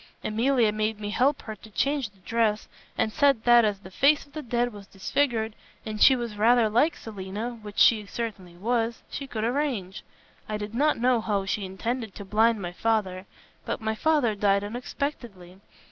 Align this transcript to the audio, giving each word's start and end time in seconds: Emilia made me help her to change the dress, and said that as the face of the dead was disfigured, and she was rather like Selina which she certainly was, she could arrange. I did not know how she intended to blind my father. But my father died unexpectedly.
Emilia 0.23 0.71
made 0.71 0.99
me 0.99 1.11
help 1.11 1.43
her 1.43 1.55
to 1.55 1.69
change 1.69 2.09
the 2.09 2.19
dress, 2.21 2.67
and 2.97 3.13
said 3.13 3.43
that 3.43 3.63
as 3.63 3.77
the 3.81 3.91
face 3.91 4.25
of 4.25 4.33
the 4.33 4.41
dead 4.41 4.73
was 4.73 4.87
disfigured, 4.87 5.53
and 5.85 6.01
she 6.01 6.15
was 6.15 6.37
rather 6.39 6.69
like 6.71 6.95
Selina 6.97 7.59
which 7.61 7.77
she 7.77 8.03
certainly 8.07 8.55
was, 8.57 9.03
she 9.11 9.27
could 9.27 9.43
arrange. 9.43 10.01
I 10.49 10.57
did 10.57 10.73
not 10.73 10.97
know 10.97 11.21
how 11.21 11.45
she 11.45 11.65
intended 11.65 12.15
to 12.15 12.25
blind 12.25 12.59
my 12.59 12.71
father. 12.71 13.27
But 13.63 13.79
my 13.79 13.93
father 13.93 14.33
died 14.33 14.63
unexpectedly. 14.63 15.59